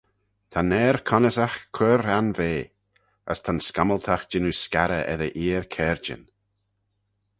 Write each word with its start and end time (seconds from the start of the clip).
Ta'n 0.51 0.71
er-connyssagh 0.85 1.59
cuirr 1.75 2.05
anvea, 2.17 2.63
as 3.31 3.39
ta'n 3.41 3.59
scammyltagh 3.67 4.25
jannoo 4.31 4.55
scarrey 4.61 5.07
eddyr 5.13 5.35
eer 5.43 5.65
caarjyn. 5.73 6.23